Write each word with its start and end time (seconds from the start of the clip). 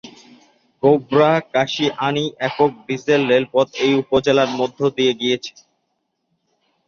গোবরা-কাশিয়ানী 0.83 2.25
একক 2.47 2.71
ডিজেল 2.85 3.21
রেলপথ 3.31 3.67
এই 3.83 3.93
উপজেলার 4.01 4.49
মধ্য 4.59 4.79
দিয়ে 4.97 5.13
গিয়েছে। 5.21 5.53